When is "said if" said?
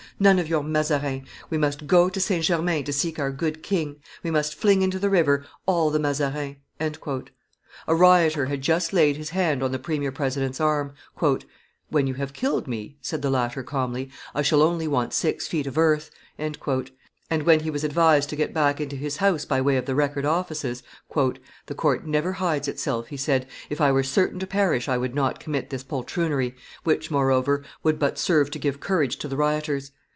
23.17-23.81